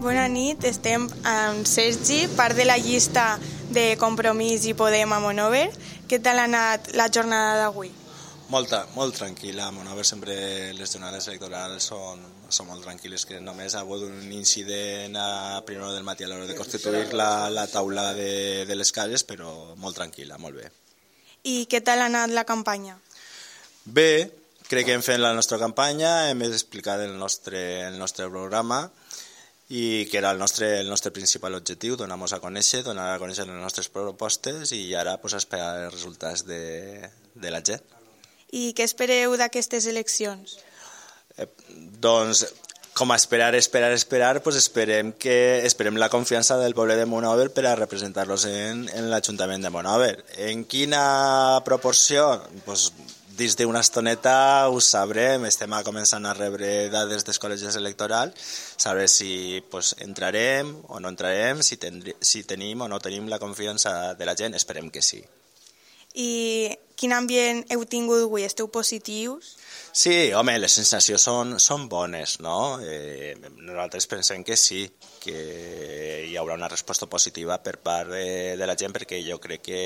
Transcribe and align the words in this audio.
Bona 0.00 0.22
nit, 0.32 0.62
estem 0.64 1.02
amb 1.28 1.66
Sergi, 1.68 2.22
part 2.32 2.56
de 2.56 2.64
la 2.64 2.78
llista 2.80 3.34
de 3.68 3.98
Compromís 4.00 4.62
i 4.64 4.72
Podem 4.72 5.12
a 5.12 5.18
Monover. 5.20 5.66
Què 6.08 6.16
tal 6.24 6.40
ha 6.40 6.46
anat 6.48 6.88
la 6.96 7.10
jornada 7.12 7.58
d'avui? 7.58 7.90
Molta, 8.48 8.78
molt 8.94 9.18
tranquil·la. 9.18 9.66
A 9.68 9.74
Monover 9.76 10.06
sempre 10.08 10.38
les 10.72 10.94
jornades 10.94 11.28
electorals 11.28 11.90
són, 11.92 12.22
són 12.48 12.70
molt 12.70 12.80
tranquil·les, 12.88 13.26
que 13.28 13.42
només 13.44 13.76
ha 13.76 13.82
hagut 13.84 14.06
un 14.06 14.32
incident 14.32 15.18
a 15.20 15.60
primera 15.68 15.92
del 15.92 16.08
matí 16.08 16.24
a 16.24 16.30
l'hora 16.32 16.48
de 16.48 16.56
constituir 16.56 17.12
la, 17.12 17.50
la 17.52 17.66
taula 17.68 18.14
de, 18.16 18.64
de 18.64 18.78
les 18.80 18.96
cases, 18.96 19.26
però 19.28 19.52
molt 19.76 20.00
tranquil·la, 20.00 20.40
molt 20.40 20.62
bé. 20.62 20.70
I 21.44 21.66
què 21.68 21.82
tal 21.84 22.00
ha 22.00 22.08
anat 22.08 22.32
la 22.32 22.46
campanya? 22.48 22.96
Bé, 23.84 24.30
crec 24.64 24.88
que 24.88 24.96
hem 24.96 25.04
fet 25.04 25.20
la 25.20 25.36
nostra 25.36 25.60
campanya, 25.60 26.30
hem 26.32 26.48
explicat 26.48 27.04
el 27.04 27.18
nostre, 27.20 27.60
el 27.90 28.00
nostre 28.00 28.32
programa, 28.32 28.86
i 29.70 30.08
que 30.10 30.18
era 30.18 30.32
el 30.34 30.38
nostre, 30.38 30.80
el 30.80 30.88
nostre 30.90 31.12
principal 31.14 31.54
objectiu, 31.54 31.94
donar-nos 31.96 32.34
a 32.34 32.40
conèixer, 32.42 32.82
donar 32.82 33.12
a 33.14 33.20
conèixer 33.22 33.46
les 33.46 33.60
nostres 33.62 33.86
propostes 33.88 34.74
i 34.74 34.82
ara 34.98 35.14
pues, 35.22 35.36
esperar 35.38 35.84
els 35.84 35.94
resultats 35.94 36.42
de, 36.48 37.06
de 37.38 37.52
la 37.54 37.62
gent. 37.62 37.84
I 38.50 38.72
què 38.74 38.82
espereu 38.82 39.36
d'aquestes 39.38 39.86
eleccions? 39.86 40.56
Eh, 41.38 41.46
doncs, 42.02 42.42
com 42.98 43.14
a 43.14 43.16
esperar, 43.16 43.54
esperar, 43.54 43.92
esperar, 43.94 44.42
pues 44.42 44.58
esperem, 44.58 45.12
que, 45.12 45.64
esperem 45.64 46.02
la 46.02 46.10
confiança 46.10 46.58
del 46.58 46.74
poble 46.74 46.98
de 46.98 47.06
Monover 47.06 47.52
per 47.54 47.68
a 47.70 47.76
representar-los 47.78 48.48
en, 48.50 48.88
en 48.90 49.06
l'Ajuntament 49.12 49.62
de 49.62 49.70
Monover. 49.70 50.16
En 50.50 50.66
quina 50.66 51.62
proporció? 51.64 52.26
Pues, 52.66 52.90
dins 53.36 53.56
d'una 53.58 53.82
estoneta 53.84 54.68
ho 54.68 54.80
sabrem, 54.84 55.44
estem 55.48 55.74
començant 55.86 56.26
a 56.26 56.34
rebre 56.36 56.88
dades 56.92 57.24
dels 57.26 57.40
col·legis 57.42 57.76
electorals, 57.78 58.34
saber 58.76 59.08
si 59.08 59.62
pues, 59.70 59.94
entrarem 59.98 60.72
o 60.88 61.00
no 61.00 61.12
entrarem, 61.12 61.62
si, 61.62 61.76
tendri, 61.76 62.14
si 62.20 62.44
tenim 62.44 62.82
o 62.82 62.88
no 62.88 63.00
tenim 63.00 63.28
la 63.28 63.38
confiança 63.38 64.14
de 64.14 64.26
la 64.28 64.36
gent, 64.36 64.54
esperem 64.54 64.90
que 64.90 65.02
sí. 65.02 65.22
I 66.14 66.30
quin 66.98 67.14
ambient 67.14 67.62
heu 67.70 67.84
tingut 67.86 68.24
avui? 68.26 68.42
Esteu 68.44 68.68
positius? 68.68 69.54
Sí, 69.92 70.32
home, 70.34 70.56
les 70.58 70.74
sensacions 70.74 71.22
són, 71.22 71.56
són 71.58 71.88
bones, 71.90 72.36
no? 72.42 72.78
Eh, 72.82 73.34
nosaltres 73.58 74.06
pensem 74.10 74.44
que 74.46 74.56
sí, 74.58 74.84
que 75.22 76.26
hi 76.28 76.36
haurà 76.38 76.54
una 76.58 76.68
resposta 76.70 77.06
positiva 77.10 77.58
per 77.62 77.78
part 77.82 78.10
de, 78.14 78.56
de 78.58 78.68
la 78.68 78.76
gent 78.78 78.94
perquè 78.94 79.18
jo 79.26 79.38
crec 79.42 79.64
que 79.66 79.80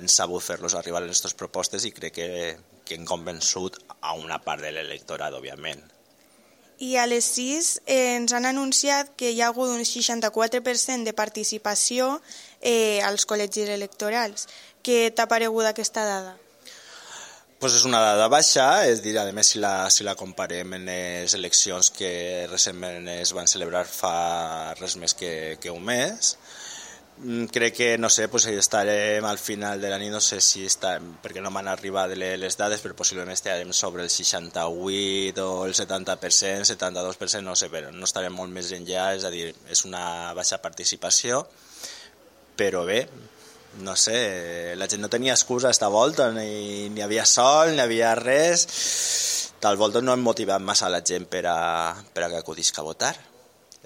hem 0.00 0.08
sabut 0.08 0.42
fer-los 0.42 0.74
arribar 0.74 1.04
les 1.04 1.12
nostres 1.12 1.36
propostes 1.38 1.86
i 1.86 1.92
crec 1.94 2.16
que, 2.16 2.28
que 2.84 2.96
hem 2.98 3.06
convençut 3.08 3.78
a 4.00 4.16
una 4.18 4.40
part 4.42 4.64
de 4.64 4.72
l'electorat, 4.74 5.36
òbviament. 5.36 5.82
I 6.80 6.94
a 6.96 7.04
les 7.04 7.26
6 7.36 7.70
eh, 7.84 8.16
ens 8.16 8.32
han 8.32 8.48
anunciat 8.48 9.12
que 9.20 9.34
hi 9.34 9.42
ha 9.42 9.50
hagut 9.52 9.68
un 9.68 9.84
64% 9.84 11.04
de 11.04 11.12
participació 11.12 12.14
eh, 12.60 13.04
als 13.04 13.28
col·legis 13.28 13.68
electorals. 13.68 14.48
Què 14.80 15.10
t'ha 15.12 15.28
paregut 15.28 15.68
aquesta 15.68 16.06
dada? 16.08 16.38
pues 17.60 17.74
és 17.76 17.82
una 17.84 17.98
dada 18.00 18.24
baixa, 18.32 18.86
és 18.88 19.02
dir, 19.04 19.12
a 19.20 19.26
més 19.36 19.50
si 19.52 19.58
la, 19.60 19.90
si 19.92 20.04
la 20.06 20.14
comparem 20.16 20.78
en 20.78 20.86
les 20.88 21.34
eleccions 21.36 21.90
que 21.92 22.46
recentment 22.48 23.04
es 23.12 23.34
van 23.36 23.50
celebrar 23.52 23.82
fa 23.84 24.72
res 24.78 24.96
més 24.96 25.12
que, 25.12 25.58
que 25.60 25.68
un 25.68 25.84
mes, 25.84 26.30
crec 27.52 27.76
que, 27.76 27.98
no 27.98 28.08
sé, 28.08 28.28
pues 28.28 28.46
estarem 28.46 29.24
al 29.24 29.38
final 29.38 29.80
de 29.80 29.90
la 29.90 29.98
nit, 29.98 30.10
no 30.12 30.20
sé 30.24 30.40
si 30.40 30.64
està, 30.66 30.94
perquè 31.22 31.42
no 31.44 31.50
m'han 31.52 31.68
arribat 31.68 32.14
les 32.16 32.56
dades, 32.56 32.80
però 32.80 32.96
possiblement 32.96 33.36
estarem 33.36 33.72
sobre 33.76 34.02
el 34.02 34.10
68 34.10 35.44
o 35.44 35.66
el 35.66 35.74
70%, 35.74 36.64
72%, 36.72 37.42
no 37.44 37.56
sé, 37.56 37.68
però 37.68 37.92
no 37.92 38.08
estarem 38.08 38.32
molt 38.32 38.52
més 38.52 38.72
enllà, 38.72 39.10
és 39.18 39.26
a 39.28 39.32
dir, 39.34 39.50
és 39.68 39.84
una 39.84 40.32
baixa 40.34 40.60
participació, 40.64 41.44
però 42.56 42.86
bé, 42.88 43.04
no 43.78 43.94
sé, 43.96 44.74
la 44.76 44.88
gent 44.90 45.04
no 45.04 45.12
tenia 45.12 45.36
excusa 45.36 45.70
esta 45.70 45.88
volta, 45.88 46.30
ni, 46.32 46.88
ni 46.90 47.02
havia 47.04 47.24
sol, 47.26 47.74
ni 47.76 47.84
havia 47.84 48.14
res. 48.18 48.66
Tal 49.60 49.76
volta 49.76 50.00
no 50.00 50.14
hem 50.16 50.24
motivat 50.24 50.62
massa 50.64 50.88
la 50.88 51.02
gent 51.04 51.28
per 51.28 51.44
a, 51.46 51.58
per 52.14 52.24
a 52.24 52.30
que 52.32 52.40
acudisca 52.40 52.80
a 52.80 52.88
votar. 52.88 53.14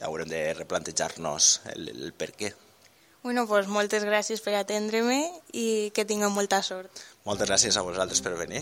Haurem 0.03 0.29
de 0.31 0.53
replantejar-nos 0.55 1.61
el, 1.75 1.91
el 1.91 2.13
per 2.15 2.31
què. 2.39 2.55
Bueno, 3.25 3.47
pues 3.49 3.71
moltes 3.73 4.03
gràcies 4.05 4.43
per 4.45 4.53
atendre-me 4.59 5.17
i 5.57 5.89
que 5.97 6.05
tingueu 6.05 6.29
molta 6.29 6.59
sort. 6.61 7.01
Moltes 7.25 7.49
gràcies 7.49 7.79
a 7.81 7.85
vosaltres 7.87 8.21
per 8.21 8.35
venir. 8.37 8.61